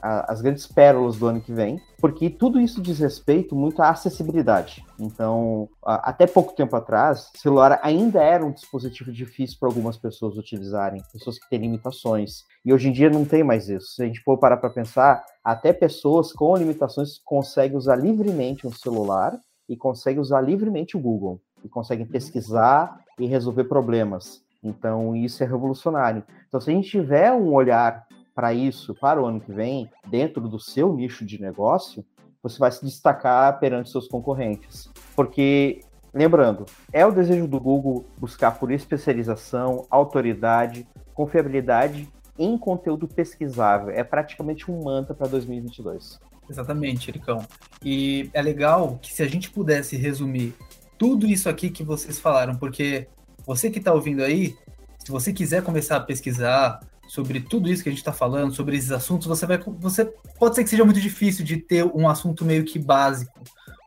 [0.00, 4.84] as grandes pérolas do ano que vem, porque tudo isso diz respeito muito à acessibilidade.
[4.98, 11.02] Então, até pouco tempo atrás, celular ainda era um dispositivo difícil para algumas pessoas utilizarem,
[11.12, 12.42] pessoas que têm limitações.
[12.64, 13.94] E hoje em dia não tem mais isso.
[13.94, 18.72] Se a gente for parar para pensar, até pessoas com limitações conseguem usar livremente um
[18.72, 24.42] celular e conseguem usar livremente o Google e conseguem pesquisar e resolver problemas.
[24.62, 26.22] Então, isso é revolucionário.
[26.48, 30.48] Então, se a gente tiver um olhar para isso para o ano que vem, dentro
[30.48, 32.04] do seu nicho de negócio,
[32.42, 34.90] você vai se destacar perante seus concorrentes.
[35.14, 35.80] Porque,
[36.12, 43.90] lembrando, é o desejo do Google buscar por especialização, autoridade, confiabilidade em conteúdo pesquisável.
[43.90, 46.18] É praticamente um mantra para 2022.
[46.50, 47.46] Exatamente, Ericão.
[47.82, 50.54] E é legal que se a gente pudesse resumir
[50.98, 53.08] tudo isso aqui que vocês falaram, porque
[53.46, 54.56] você que está ouvindo aí,
[55.04, 58.76] se você quiser começar a pesquisar sobre tudo isso que a gente está falando, sobre
[58.76, 60.06] esses assuntos, você vai, você
[60.38, 63.38] pode ser que seja muito difícil de ter um assunto meio que básico,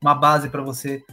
[0.01, 1.03] uma base para você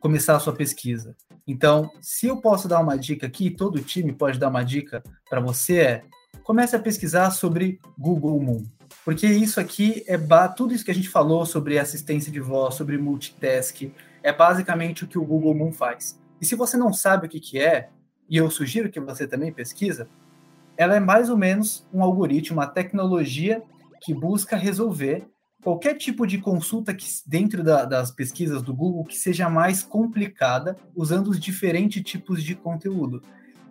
[0.00, 1.16] começar a sua pesquisa.
[1.46, 5.40] Então, se eu posso dar uma dica aqui, todo time pode dar uma dica para
[5.40, 6.04] você é
[6.42, 8.62] comece a pesquisar sobre Google Moon.
[9.04, 10.16] Porque isso aqui é
[10.56, 13.90] tudo isso que a gente falou sobre assistência de voz, sobre multitask,
[14.26, 16.20] é basicamente o que o Google Moon faz.
[16.40, 17.90] E se você não sabe o que, que é,
[18.28, 20.08] e eu sugiro que você também pesquisa,
[20.76, 23.62] ela é mais ou menos um algoritmo, uma tecnologia
[24.00, 25.28] que busca resolver
[25.62, 30.76] qualquer tipo de consulta que dentro da, das pesquisas do Google que seja mais complicada,
[30.92, 33.22] usando os diferentes tipos de conteúdo.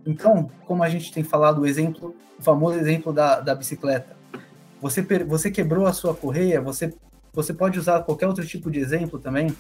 [0.06, 4.16] Então, como a gente tem falado, o exemplo, o famoso exemplo da, da bicicleta.
[4.82, 6.94] Você, você quebrou a sua correia, você,
[7.34, 9.54] você pode usar qualquer outro tipo de exemplo também,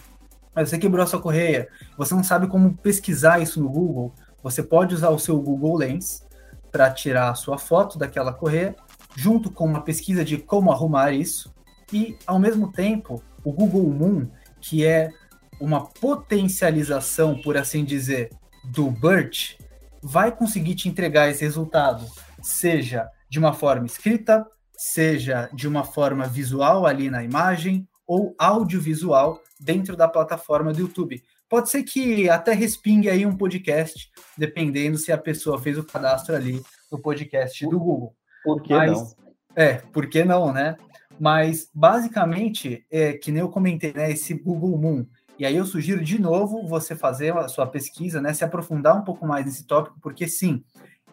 [0.55, 4.63] mas você quebrou a sua correia, você não sabe como pesquisar isso no Google, você
[4.63, 6.25] pode usar o seu Google Lens
[6.71, 8.75] para tirar a sua foto daquela correia,
[9.15, 11.53] junto com uma pesquisa de como arrumar isso,
[11.91, 14.27] e ao mesmo tempo o Google Moon,
[14.61, 15.11] que é
[15.59, 18.29] uma potencialização, por assim dizer,
[18.65, 19.57] do BERT,
[20.01, 22.05] vai conseguir te entregar esse resultado,
[22.41, 24.45] seja de uma forma escrita,
[24.77, 31.23] seja de uma forma visual ali na imagem, ou audiovisual dentro da plataforma do YouTube.
[31.49, 36.35] pode ser que até respingue aí um podcast, dependendo se a pessoa fez o cadastro
[36.35, 38.15] ali no podcast do Google.
[38.43, 39.15] Por que Mas, não?
[39.55, 40.75] É, por que não, né?
[41.19, 44.11] Mas basicamente, é, que nem eu comentei, né?
[44.11, 45.05] Esse Google Moon.
[45.37, 48.33] E aí eu sugiro de novo você fazer a sua pesquisa, né?
[48.33, 50.63] Se aprofundar um pouco mais nesse tópico, porque sim,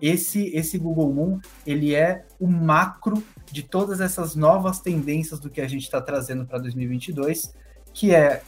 [0.00, 3.22] esse esse Google Moon ele é o macro
[3.52, 7.54] de todas essas novas tendências do que a gente está trazendo para 2022,
[7.92, 8.42] que é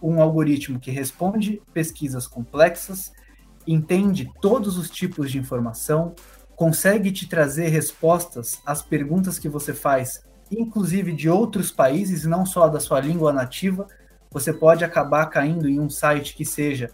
[0.00, 3.12] um algoritmo que responde pesquisas complexas,
[3.66, 6.14] entende todos os tipos de informação,
[6.54, 12.68] consegue te trazer respostas às perguntas que você faz, inclusive de outros países, não só
[12.68, 13.86] da sua língua nativa.
[14.30, 16.90] Você pode acabar caindo em um site que seja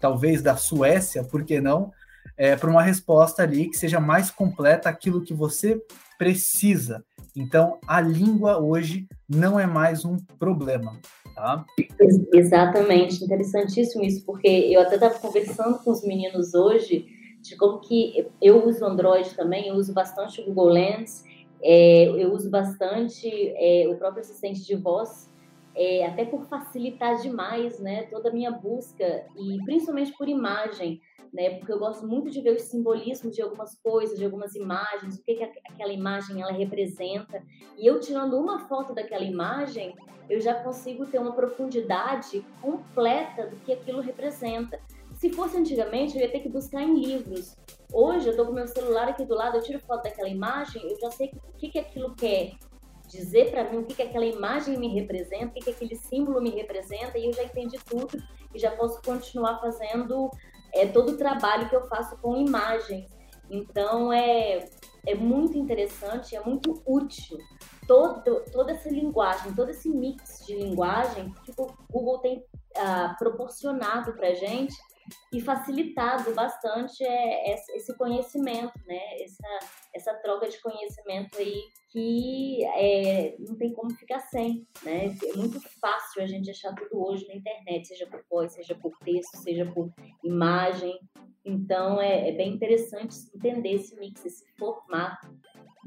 [0.00, 1.92] talvez da Suécia, por que não?
[2.36, 5.80] É, para uma resposta ali que seja mais completa aquilo que você
[6.18, 7.04] precisa.
[7.36, 10.98] Então, a língua hoje não é mais um problema.
[11.34, 11.64] Tá?
[12.32, 17.06] Exatamente, interessantíssimo isso, porque eu até estava conversando com os meninos hoje
[17.40, 21.24] de como que eu uso Android também, eu uso bastante o Google Lens,
[21.60, 25.30] é, eu uso bastante é, o próprio assistente de voz,
[25.74, 31.00] é, até por facilitar demais né, toda a minha busca, e principalmente por imagem,
[31.32, 35.16] né, porque eu gosto muito de ver o simbolismo de algumas coisas, de algumas imagens,
[35.16, 37.42] o que, que aquela imagem ela representa,
[37.78, 39.96] e eu tirando uma foto daquela imagem,
[40.28, 44.78] eu já consigo ter uma profundidade completa do que aquilo representa.
[45.14, 47.56] Se fosse antigamente, eu ia ter que buscar em livros.
[47.92, 50.98] Hoje, eu estou com meu celular aqui do lado, eu tiro foto daquela imagem, eu
[51.00, 52.52] já sei o que, que aquilo quer
[53.08, 56.40] dizer para mim, o que, que aquela imagem me representa, o que, que aquele símbolo
[56.40, 58.18] me representa, e eu já entendi tudo
[58.54, 60.30] e já posso continuar fazendo
[60.74, 63.10] é, todo o trabalho que eu faço com imagens.
[63.50, 64.68] Então, é,
[65.06, 67.38] é muito interessante, é muito útil
[67.86, 72.44] todo, toda essa linguagem, todo esse mix de linguagem que o Google tem
[72.76, 74.74] ah, proporcionado para gente
[75.32, 79.00] e facilitado bastante é, esse conhecimento, né?
[79.20, 79.58] Essa,
[79.94, 85.14] essa troca de conhecimento aí que é, não tem como ficar sem, né?
[85.22, 88.96] É muito fácil a gente achar tudo hoje na internet, seja por voz, seja por
[88.98, 89.92] texto, seja por
[90.24, 90.98] imagem.
[91.44, 95.28] Então é, é bem interessante entender esse mix, esse formato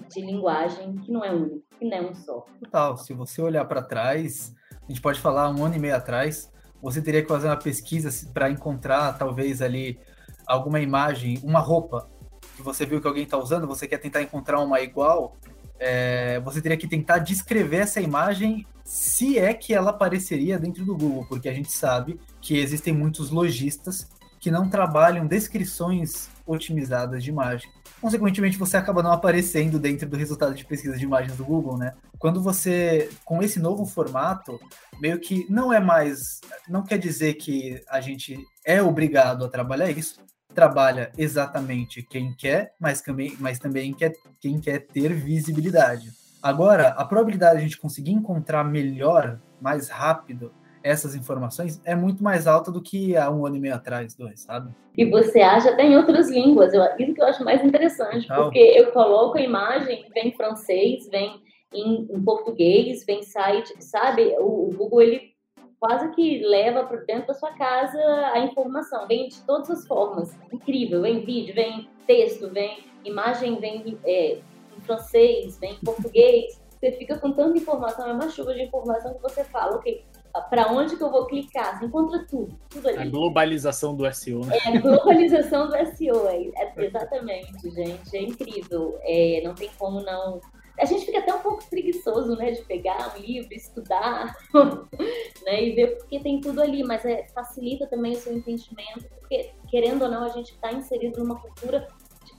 [0.10, 2.46] de linguagem que não é único, que não é um só.
[2.60, 2.98] Total.
[2.98, 6.52] Se você olhar para trás, a gente pode falar um ano e meio atrás,
[6.86, 9.98] você teria que fazer uma pesquisa para encontrar talvez ali
[10.45, 12.08] alguma imagem, uma roupa
[12.56, 15.36] que você viu que alguém está usando, você quer tentar encontrar uma igual,
[15.80, 20.95] é, você teria que tentar descrever essa imagem se é que ela apareceria dentro do
[20.95, 24.08] Google, porque a gente sabe que existem muitos lojistas
[24.39, 27.67] que não trabalham descrições otimizadas de imagem
[28.02, 31.94] consequentemente você acaba não aparecendo dentro do resultado de pesquisa de imagens do Google, né?
[32.20, 34.60] Quando você, com esse novo formato,
[35.00, 39.90] meio que não é mais, não quer dizer que a gente é obrigado a trabalhar
[39.90, 40.20] isso,
[40.54, 46.12] trabalha exatamente quem quer, mas também, mas também quer, quem quer ter visibilidade.
[46.42, 50.54] Agora, a probabilidade de a gente conseguir encontrar melhor, mais rápido,
[50.86, 54.41] essas informações é muito mais alta do que há um ano e meio atrás, dois,
[54.41, 54.71] sabe?
[54.95, 58.60] E você acha até em outras línguas, eu, isso que eu acho mais interessante, porque
[58.60, 61.41] eu coloco a imagem, vem em francês, vem
[61.74, 64.36] em, em português, vem site, sabe?
[64.38, 65.34] O, o, Google, ele
[65.80, 68.00] quase que leva para dentro da sua casa
[68.34, 73.98] a informação, vem de todas as formas, incrível, vem vídeo, vem texto, vem imagem, vem
[74.06, 74.38] é,
[74.78, 79.15] em francês, vem em português, você fica com tanta informação, é uma chuva de informação
[79.15, 80.06] que você fala, ok,
[80.41, 81.80] para onde que eu vou clicar?
[81.80, 83.00] Você encontra tudo, tudo ali.
[83.00, 84.58] A globalização do SEO, né?
[84.65, 89.00] É, a globalização do SEO, é, é, exatamente, gente, é incrível.
[89.04, 90.41] É, não tem como não...
[90.78, 94.36] A gente fica até um pouco preguiçoso, né, de pegar um livro, estudar,
[95.45, 99.52] né, e ver porque tem tudo ali, mas é, facilita também o seu entendimento, porque,
[99.69, 101.88] querendo ou não, a gente está inserido numa cultura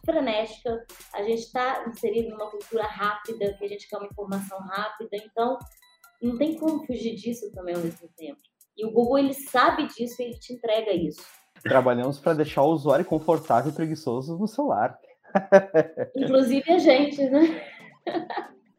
[0.04, 5.16] frenética, a gente está inserido numa cultura rápida, que a gente quer uma informação rápida,
[5.16, 5.58] então
[6.22, 8.40] não tem como fugir disso também ao mesmo tempo.
[8.76, 11.24] E o Google ele sabe disso e ele te entrega isso.
[11.62, 14.98] Trabalhamos para deixar o usuário confortável e preguiçoso no celular.
[16.14, 17.62] Inclusive a gente, né?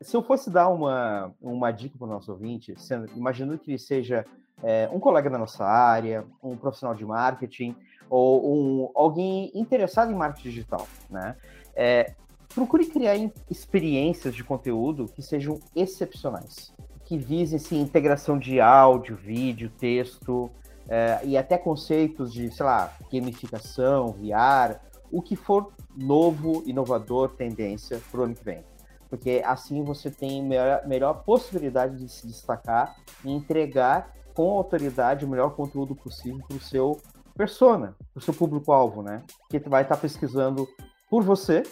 [0.01, 3.79] Se eu fosse dar uma, uma dica para o nosso ouvinte, sendo, imaginando que ele
[3.79, 4.23] seja
[4.63, 7.75] é, um colega da nossa área, um profissional de marketing
[8.09, 11.35] ou um, alguém interessado em marketing digital, né?
[11.75, 12.13] É,
[12.53, 13.15] procure criar
[13.49, 16.73] experiências de conteúdo que sejam excepcionais
[17.07, 20.51] que visem sim, integração de áudio, vídeo, texto,
[20.89, 24.75] é, e até conceitos de, sei lá, gamificação, VR,
[25.09, 28.61] o que for novo, inovador, tendência para o ano que vem.
[29.09, 32.93] Porque assim você tem melhor, melhor possibilidade de se destacar
[33.23, 37.01] e entregar com autoridade o melhor conteúdo possível para o seu
[37.37, 39.23] persona, para o seu público-alvo, né?
[39.49, 40.67] Que vai estar tá pesquisando
[41.09, 41.63] por você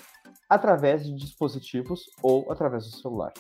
[0.50, 3.34] através de dispositivos ou através do celular.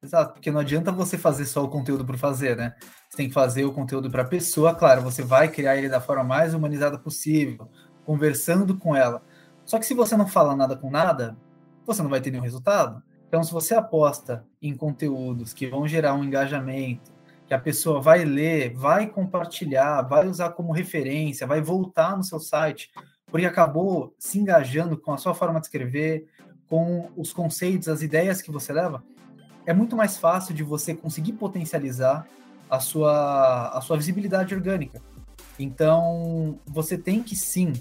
[0.00, 2.74] Exato, porque não adianta você fazer só o conteúdo por fazer, né?
[3.08, 6.00] Você tem que fazer o conteúdo para a pessoa, claro, você vai criar ele da
[6.00, 7.68] forma mais humanizada possível,
[8.04, 9.22] conversando com ela.
[9.64, 11.36] Só que se você não fala nada com nada,
[11.84, 13.02] você não vai ter nenhum resultado.
[13.26, 17.12] Então, se você aposta em conteúdos que vão gerar um engajamento,
[17.46, 22.38] que a pessoa vai ler, vai compartilhar, vai usar como referência, vai voltar no seu
[22.38, 22.90] site,
[23.26, 26.26] porque acabou se engajando com a sua forma de escrever,
[26.68, 29.02] com os conceitos, as ideias que você leva,
[29.68, 32.26] é muito mais fácil de você conseguir potencializar
[32.70, 35.02] a sua, a sua visibilidade orgânica.
[35.58, 37.74] Então, você tem que sim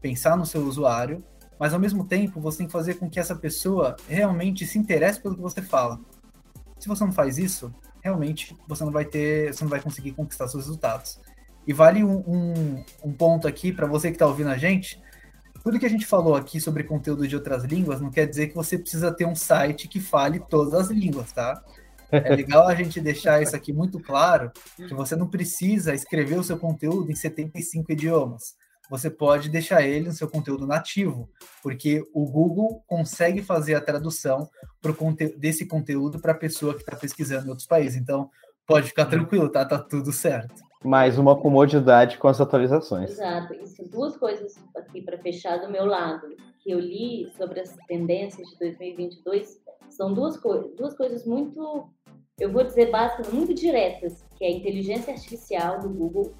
[0.00, 1.20] pensar no seu usuário,
[1.58, 5.20] mas ao mesmo tempo você tem que fazer com que essa pessoa realmente se interesse
[5.20, 5.98] pelo que você fala.
[6.78, 10.46] Se você não faz isso, realmente você não vai ter, você não vai conseguir conquistar
[10.46, 11.18] seus resultados.
[11.66, 15.02] E vale um, um, um ponto aqui para você que está ouvindo a gente.
[15.62, 18.54] Tudo que a gente falou aqui sobre conteúdo de outras línguas não quer dizer que
[18.54, 21.62] você precisa ter um site que fale todas as línguas, tá?
[22.10, 26.44] É legal a gente deixar isso aqui muito claro, que você não precisa escrever o
[26.44, 28.56] seu conteúdo em 75 idiomas
[28.92, 31.30] você pode deixar ele no seu conteúdo nativo,
[31.62, 34.50] porque o Google consegue fazer a tradução
[34.82, 37.98] pro conte desse conteúdo para a pessoa que está pesquisando em outros países.
[37.98, 38.28] Então,
[38.66, 39.64] pode ficar tranquilo, tá?
[39.64, 40.62] Tá tudo certo.
[40.84, 43.10] Mais uma comodidade com as atualizações.
[43.10, 43.54] Exato.
[43.54, 46.28] E duas coisas aqui para fechar do meu lado,
[46.60, 49.60] que eu li sobre as tendências de 2022,
[49.90, 51.88] são duas, co duas coisas muito,
[52.38, 56.32] eu vou dizer básicas, muito diretas, que é a inteligência artificial do Google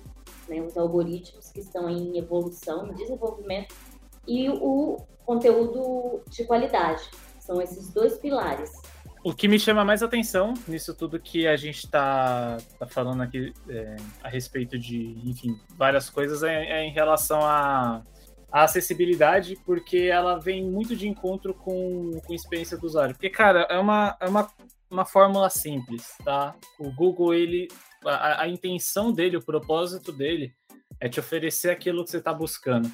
[0.48, 3.74] né, os algoritmos que estão em evolução, em desenvolvimento,
[4.26, 7.02] e o conteúdo de qualidade.
[7.38, 8.70] São esses dois pilares.
[9.24, 13.52] O que me chama mais atenção nisso tudo que a gente está tá falando aqui
[13.68, 18.02] é, a respeito de, enfim, várias coisas é, é em relação à,
[18.50, 23.14] acessibilidade, porque ela vem muito de encontro com, com a experiência do usuário.
[23.14, 24.50] Porque, cara, é uma, é uma,
[24.90, 26.54] uma fórmula simples, tá?
[26.78, 27.68] O Google, ele
[28.04, 30.52] a, a intenção dele, o propósito dele
[31.00, 32.90] é te oferecer aquilo que você está buscando.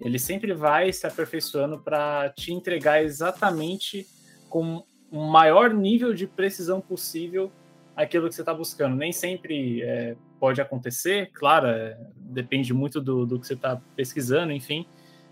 [0.00, 4.06] Ele sempre vai se aperfeiçoando para te entregar exatamente
[4.48, 7.50] com maior nível de precisão possível
[7.94, 8.96] aquilo que você está buscando.
[8.96, 14.52] Nem sempre é, pode acontecer, claro, é, depende muito do, do que você está pesquisando,
[14.52, 14.86] enfim.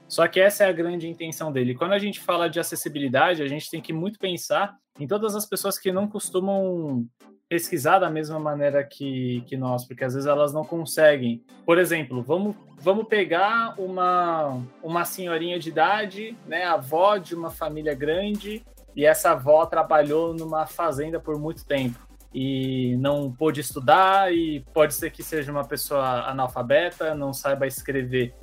[0.09, 1.75] Só que essa é a grande intenção dele.
[1.75, 5.47] Quando a gente fala de acessibilidade, a gente tem que muito pensar em todas as
[5.47, 7.07] pessoas que não costumam
[7.49, 11.43] pesquisar da mesma maneira que, que nós, porque às vezes elas não conseguem.
[11.65, 17.95] Por exemplo, vamos, vamos pegar uma, uma senhorinha de idade, né, avó de uma família
[17.95, 18.65] grande,
[18.95, 21.99] e essa avó trabalhou numa fazenda por muito tempo
[22.33, 28.35] e não pôde estudar e pode ser que seja uma pessoa analfabeta, não saiba escrever.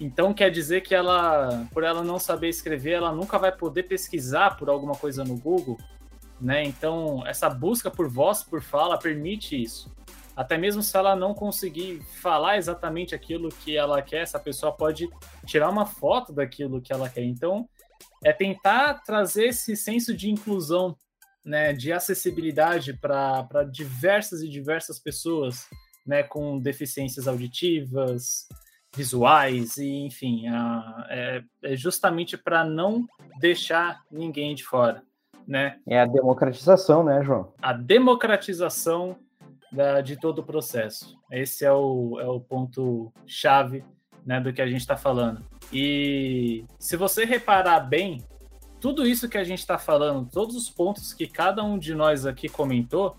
[0.00, 4.56] Então quer dizer que ela, por ela não saber escrever, ela nunca vai poder pesquisar
[4.56, 5.76] por alguma coisa no Google
[6.40, 6.64] né?
[6.64, 9.92] Então, essa busca por voz, por fala, permite isso.
[10.34, 15.08] Até mesmo se ela não conseguir falar exatamente aquilo que ela quer, essa pessoa pode
[15.44, 17.24] tirar uma foto daquilo que ela quer.
[17.24, 17.68] Então,
[18.24, 20.96] é tentar trazer esse senso de inclusão,
[21.44, 25.66] né, de acessibilidade para diversas e diversas pessoas,
[26.06, 28.46] né, com deficiências auditivas,
[28.94, 33.06] visuais e enfim, a, é, é justamente para não
[33.38, 35.02] deixar ninguém de fora
[35.50, 35.78] né?
[35.84, 37.52] É a democratização, né, João?
[37.60, 39.16] A democratização
[39.72, 41.18] da, de todo o processo.
[41.28, 43.84] Esse é o, é o ponto chave
[44.24, 45.44] né, do que a gente está falando.
[45.72, 48.22] E se você reparar bem,
[48.80, 52.26] tudo isso que a gente está falando, todos os pontos que cada um de nós
[52.26, 53.16] aqui comentou,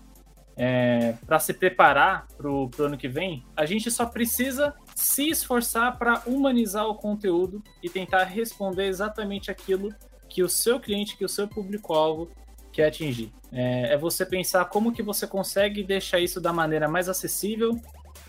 [0.56, 5.98] é, para se preparar para o ano que vem, a gente só precisa se esforçar
[5.98, 9.94] para humanizar o conteúdo e tentar responder exatamente aquilo
[10.28, 12.30] que o seu cliente, que o seu público-alvo
[12.72, 13.32] quer atingir.
[13.50, 17.78] É, é, você pensar como que você consegue deixar isso da maneira mais acessível,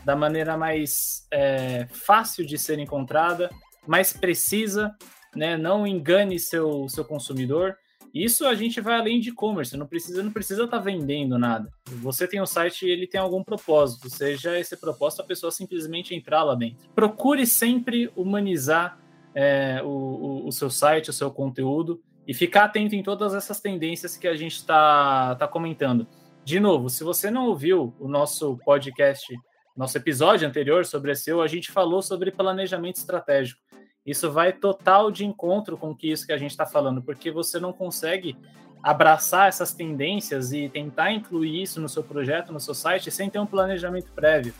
[0.05, 3.49] da maneira mais é, fácil de ser encontrada,
[3.87, 4.95] mais precisa,
[5.35, 5.57] né?
[5.57, 7.75] Não engane seu, seu consumidor.
[8.13, 11.67] Isso a gente vai além de e-commerce, não precisa não precisa estar tá vendendo nada.
[12.01, 16.13] Você tem um site e ele tem algum propósito, seja esse propósito a pessoa simplesmente
[16.13, 16.77] entrar lá dentro.
[16.93, 18.99] Procure sempre humanizar
[19.33, 23.59] é, o, o, o, seu site, o seu conteúdo e ficar atento em todas essas
[23.59, 26.07] tendências que a gente está tá comentando.
[26.45, 29.33] De novo, se você não ouviu o nosso podcast,
[29.75, 33.59] nosso episódio anterior sobre SEO, a gente falou sobre planejamento estratégico.
[34.05, 37.59] Isso vai total de encontro com que isso que a gente está falando, porque você
[37.59, 38.37] não consegue
[38.83, 43.39] abraçar essas tendências e tentar incluir isso no seu projeto, no seu site, sem ter
[43.39, 44.53] um planejamento prévio.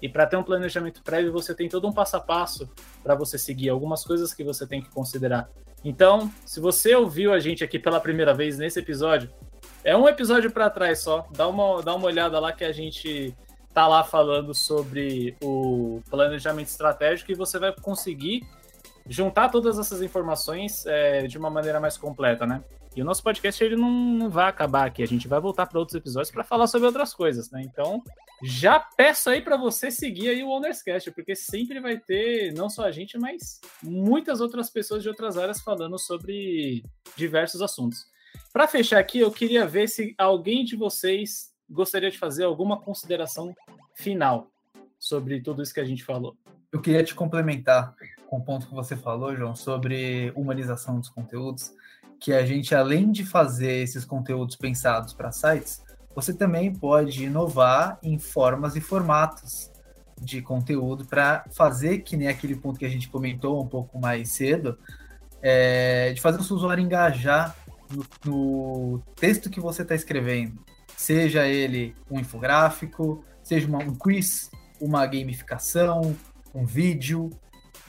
[0.00, 2.70] E para ter um planejamento prévio, você tem todo um passo a passo
[3.02, 5.50] para você seguir, algumas coisas que você tem que considerar.
[5.84, 9.30] Então, se você ouviu a gente aqui pela primeira vez nesse episódio,
[9.82, 13.36] é um episódio para trás só, dá uma, dá uma olhada lá que a gente
[13.74, 18.46] tá lá falando sobre o planejamento estratégico e você vai conseguir
[19.06, 22.62] juntar todas essas informações é, de uma maneira mais completa, né?
[22.96, 25.80] E o nosso podcast ele não, não vai acabar aqui, a gente vai voltar para
[25.80, 27.60] outros episódios para falar sobre outras coisas, né?
[27.64, 28.00] Então,
[28.44, 32.84] já peço aí para você seguir aí o Ownerscast, porque sempre vai ter não só
[32.84, 36.84] a gente, mas muitas outras pessoas de outras áreas falando sobre
[37.16, 38.06] diversos assuntos.
[38.52, 43.54] Para fechar aqui, eu queria ver se alguém de vocês gostaria de fazer alguma consideração
[43.94, 44.50] final
[44.98, 46.36] sobre tudo isso que a gente falou.
[46.72, 47.94] Eu queria te complementar
[48.26, 51.72] com o ponto que você falou, João, sobre humanização dos conteúdos,
[52.18, 55.84] que a gente, além de fazer esses conteúdos pensados para sites,
[56.14, 59.70] você também pode inovar em formas e formatos
[60.20, 64.30] de conteúdo para fazer que nem aquele ponto que a gente comentou um pouco mais
[64.30, 64.78] cedo,
[65.42, 67.54] é, de fazer o seu usuário engajar
[67.90, 70.58] no, no texto que você está escrevendo,
[71.04, 74.50] seja ele um infográfico, seja uma, um quiz,
[74.80, 76.16] uma gamificação,
[76.54, 77.28] um vídeo.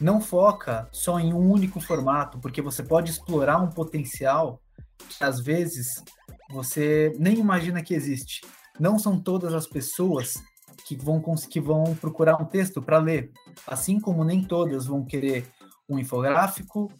[0.02, 4.62] Não foca só em um único formato, porque você pode explorar um potencial
[5.08, 6.04] que às vezes
[6.52, 8.42] você nem imagina que existe.
[8.78, 10.44] Não são todas as pessoas
[10.86, 13.32] que vão, que vão procurar um texto para ler,
[13.66, 15.48] assim como nem todas vão querer
[15.88, 16.92] um infográfico,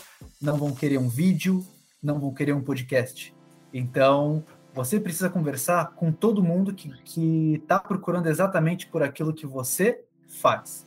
[0.42, 1.66] não vão querer um vídeo,
[2.02, 3.36] não vão querer um podcast.
[3.74, 4.46] Então,
[4.76, 10.86] você precisa conversar com todo mundo que está procurando exatamente por aquilo que você faz.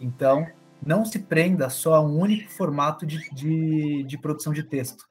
[0.00, 0.46] Então,
[0.84, 5.04] não se prenda só a um único formato de, de, de produção de texto.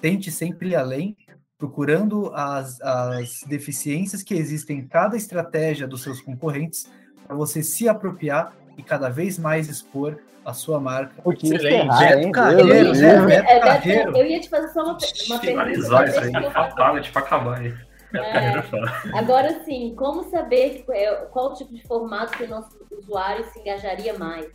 [0.00, 1.14] Tente sempre ir além
[1.58, 6.90] procurando as, as deficiências que existem em cada estratégia dos seus concorrentes
[7.26, 11.20] para você se apropriar e cada vez mais expor a sua marca.
[11.22, 11.98] Porque Excelente.
[11.98, 13.26] Beto Carreiro, né?
[13.26, 14.16] Beto é, Carreiro.
[14.16, 15.40] Eu ia te fazer só uma, uma pergunta.
[15.40, 17.74] Finalizar isso aí, fatality pra acabar aí.
[18.12, 20.84] É, agora sim, como saber
[21.30, 24.48] qual tipo de formato que o nosso usuário se engajaria mais?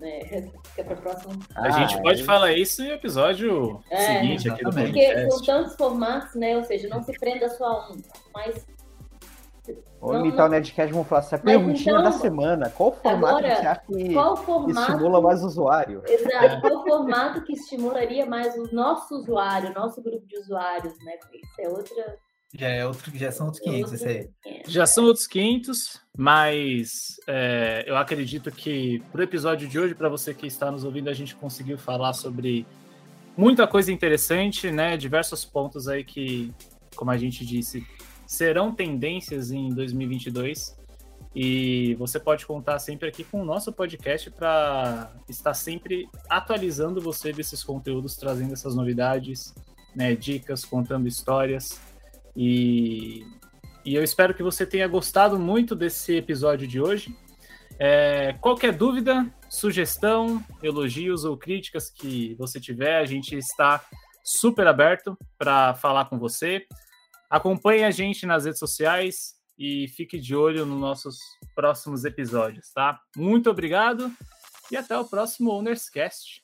[0.00, 0.20] né?
[0.68, 1.38] Fica para próximo.
[1.54, 2.24] A gente ah, pode é.
[2.24, 6.56] falar isso no episódio é, seguinte aqui do Porque são tantos formatos, né?
[6.56, 8.02] Ou seja, não se prenda só a um,
[8.34, 8.66] mas.
[10.00, 12.70] Vamos imitar o Nerdcast, vamos falar assim, a perguntinha então, da semana.
[12.70, 16.02] Qual formato agora, você acha que formato, estimula mais o usuário?
[16.06, 21.12] Exato, qual formato que estimularia mais o nosso usuário, o nosso grupo de usuários, né?
[21.32, 22.18] Isso é outra
[22.56, 24.30] já, é outro, já são outros 500 isso aí.
[24.68, 30.08] Já são outros 500, mas é, eu acredito que para o episódio de hoje, para
[30.08, 32.64] você que está nos ouvindo, a gente conseguiu falar sobre
[33.36, 34.96] muita coisa interessante, né?
[34.96, 36.54] Diversos pontos aí que,
[36.94, 37.84] como a gente disse,
[38.26, 40.76] serão tendências em 2022.
[41.34, 47.32] E você pode contar sempre aqui com o nosso podcast para estar sempre atualizando você
[47.32, 49.52] desses conteúdos, trazendo essas novidades,
[49.96, 51.80] né, dicas, contando histórias.
[52.36, 53.26] E,
[53.84, 57.16] e eu espero que você tenha gostado muito desse episódio de hoje.
[57.80, 63.84] É, qualquer dúvida, sugestão, elogios ou críticas que você tiver, a gente está
[64.22, 66.64] super aberto para falar com você.
[67.34, 71.18] Acompanhe a gente nas redes sociais e fique de olho nos nossos
[71.52, 73.00] próximos episódios, tá?
[73.16, 74.08] Muito obrigado
[74.70, 76.43] e até o próximo Ownerscast.